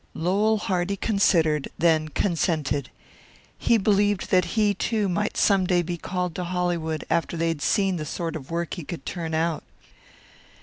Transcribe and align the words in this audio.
Lowell 0.15 0.57
Hardy 0.57 0.95
considered, 0.95 1.67
then 1.77 2.09
consented. 2.09 2.89
He 3.55 3.77
believed 3.77 4.31
that 4.31 4.45
he, 4.57 4.73
too, 4.73 5.07
might 5.07 5.37
some 5.37 5.67
day 5.67 5.83
be 5.83 5.95
called 5.97 6.33
to 6.37 6.43
Hollywood 6.43 7.05
after 7.07 7.37
they 7.37 7.49
had 7.49 7.61
seen 7.61 7.97
the 7.97 8.05
sort 8.07 8.35
of 8.35 8.49
work 8.49 8.73
he 8.73 8.83
could 8.83 9.05
turn 9.05 9.35
out. 9.35 9.63